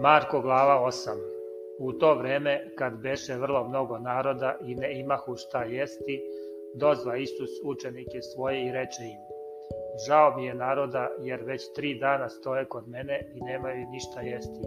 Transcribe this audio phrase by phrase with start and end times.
[0.00, 1.10] Marko glava 8
[1.78, 6.22] U to vreme, kad beše vrlo mnogo naroda i ne imahu šta jesti,
[6.74, 9.26] dozva Isus učenike svoje i reče im,
[10.06, 14.60] Žao mi je naroda, jer već tri dana stoje kod mene i nemaju ništa jesti.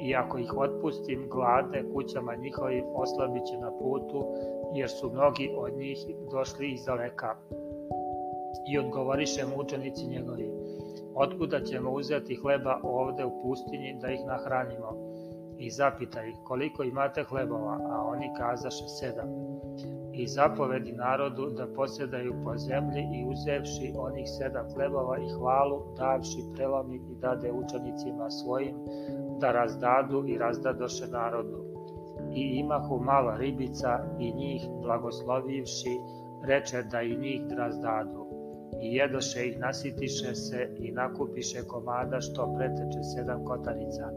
[0.00, 4.24] I ako ih otpustim gladne kućama njihovim oslabit će na putu,
[4.74, 5.98] jer su mnogi od njih
[6.32, 7.36] došli iz daleka.
[8.72, 10.50] I odgovoriše mu učenici njegovi,
[11.14, 14.90] otkuda ćemo uzeti hleba ovde u pustinji da ih nahranimo?
[15.58, 19.28] I zapita ih, koliko imate hlebova, a oni kazaše sedam.
[20.12, 26.42] I zapovedi narodu da posjedaju po zemlji i uzevši onih sedam hlebova i hvalu, davši
[26.54, 28.76] prelomi i dade učenicima svojim,
[29.40, 31.64] da razdadu i razdadoše narodu.
[32.34, 35.98] I imahu malo ribica i njih blagoslovivši,
[36.42, 38.29] reče da i njih razdadu
[38.82, 44.10] i jedoše ih, nasitiše se i nakupiše komada što preteče sedam kotarica,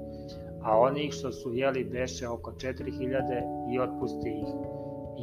[0.63, 4.53] a onih što su jeli beše oko četiri hiljade i otpusti ih.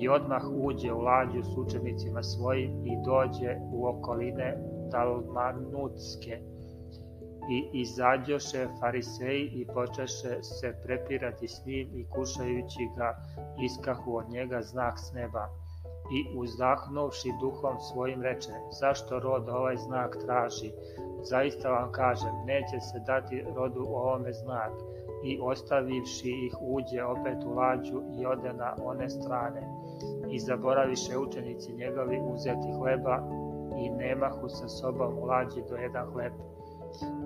[0.02, 4.56] I odmah uđe u lađu s učenicima svojim i dođe u okoline
[4.92, 6.40] Dalmanutske.
[7.50, 13.16] I izađoše fariseji i počeše se prepirati s njim i kušajući ga
[13.64, 15.48] iskahu od njega znak s neba
[16.10, 20.72] i uzdahnuvši duhom svojim reče, zašto rod ovaj znak traži?
[21.22, 24.72] Zaista vam kažem, neće se dati rodu ovome znak.
[25.24, 29.62] I ostavivši ih uđe opet u lađu i ode na one strane.
[30.30, 33.18] I zaboraviše učenici njegovi uzeti hleba
[33.76, 36.32] i nemahu sa sobom u lađi do jedan hleb.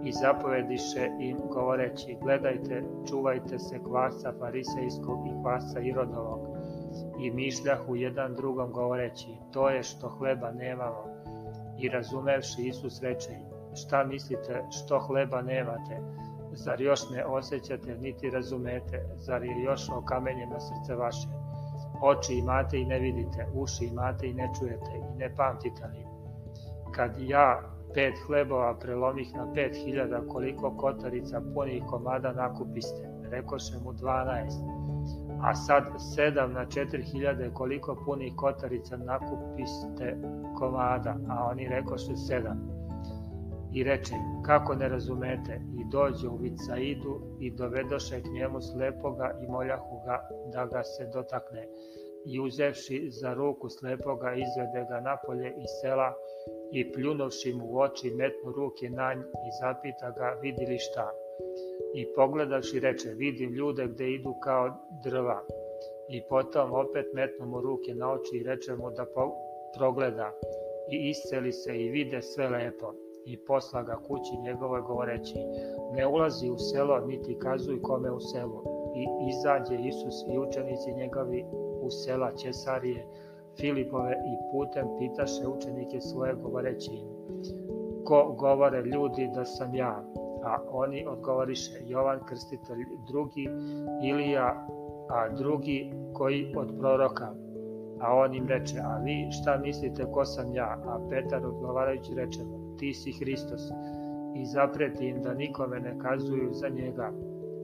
[0.05, 6.55] I zapovediše im govoreći, gledajte, čuvajte se kvasa farisejskog i kvasa irodovog
[7.21, 11.05] i mišljahu jedan drugom govoreći, to je što hleba nemamo.
[11.79, 13.31] I razumevši Isus reče
[13.75, 16.01] šta mislite što hleba nemate?
[16.53, 19.07] Zar još ne osjećate niti razumete?
[19.17, 21.29] Zar je još okamenjeno srce vaše?
[22.03, 26.07] Oči imate i ne vidite, uši imate i ne čujete i ne pamtite li?
[26.93, 33.93] Kad ja pet hlebova prelomih na pet hiljada koliko kotarica punih komada nakupiste, rekoše mu
[33.93, 34.61] dvanaest
[35.45, 35.85] a sad
[36.15, 40.17] sedam na četiri hiljade koliko punih kotarica nakupiste
[40.59, 42.74] komada, a oni rekoše sedam.
[43.75, 44.15] I reče
[44.47, 50.29] kako ne razumete, i dođe u Vicaidu i dovedoše k njemu slepoga i moljahu ga
[50.53, 51.69] da ga se dotakne.
[52.27, 56.15] I uzevši za ruku slepoga izvede ga napolje iz sela
[56.73, 61.11] i pljunovši mu u oči metnu ruke na nj i zapita ga vidi li šta
[61.95, 64.71] i pogledavši reče, vidim ljude gde idu kao
[65.05, 65.45] drva.
[66.09, 69.07] I potom opet metnu mu ruke na oči i reče mu da
[69.77, 70.33] progleda.
[70.91, 72.95] I isceli se i vide sve lepo.
[73.27, 75.39] I posla ga kući njegove govoreći,
[75.93, 78.63] ne ulazi u selo, niti kazuj kome u selu.
[78.95, 81.45] I izađe Isus i učenici njegovi
[81.83, 83.07] u sela Ćesarije,
[83.61, 87.07] Filipove i putem pitaše učenike svoje govoreći im,
[88.05, 90.05] ko govore ljudi da sam ja?
[90.45, 93.49] A oni odgovoriše Jovan Krstitelj drugi,
[94.03, 94.67] Ilija,
[95.09, 97.35] a drugi koji od proroka.
[98.01, 100.79] A on im reče, a vi šta mislite ko sam ja?
[100.87, 103.71] A Petar odgovarajući reče mu, ti si Hristos.
[104.37, 107.13] I zapreti im da nikome ne kazuju za njega.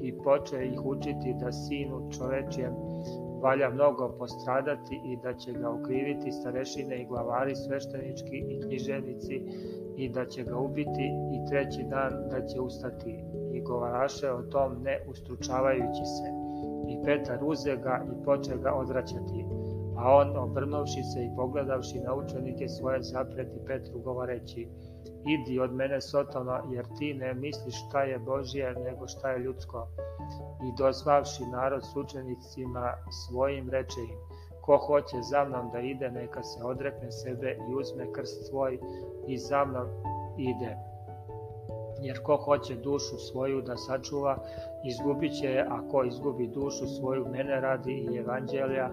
[0.02, 2.74] I poče ih učiti da sinu čovečijem
[3.42, 9.42] valja mnogo postradati i da će ga ukriviti starešine i glavari sveštenički i književnici
[9.96, 13.24] i da će ga ubiti i treći dan da će ustati.
[13.52, 16.28] I govaraše o tom ne ustručavajući se.
[16.88, 19.44] I Petar uze ga i poče ga odvraćati.
[19.96, 24.68] A on, obrnovši se i pogledavši na učenike svoje, zapreti Petru govoreći,
[25.26, 29.88] idi od mene Sotona, jer ti ne misliš šta je Božije, nego šta je ljudsko.
[30.62, 34.18] I dozvavši narod s učenicima svojim reče im,
[34.60, 38.78] ko hoće za mnom da ide, neka se odrekne sebe i uzme krst svoj
[39.26, 39.86] i za mnom
[40.38, 40.76] ide.
[42.02, 44.38] Jer ko hoće dušu svoju da sačuva,
[44.84, 48.90] izgubit će je, a ko izgubi dušu svoju mene radi i evanđelja,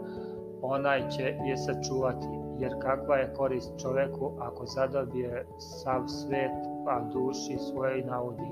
[0.62, 2.47] onaj će je sačuvati.
[2.60, 6.52] Jer kakva je korist čoveku ako zadobije sav svet,
[6.88, 8.50] a duši svojoj naudi?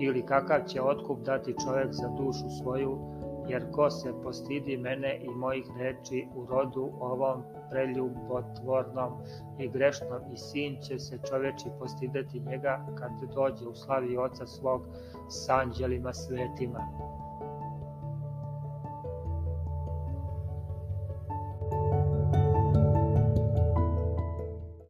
[0.00, 2.98] Ili kakav će otkup dati čovek za dušu svoju,
[3.48, 9.12] jer ko se postidi mene i mojih reči u rodu ovom preljubotvornom
[9.58, 14.82] i grešnom i sin će se čoveči postideti njega kad dođe u slavi oca svog
[15.28, 17.09] s anđelima svetima.